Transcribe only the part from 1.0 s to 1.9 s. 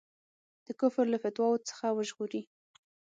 له فتواوو څخه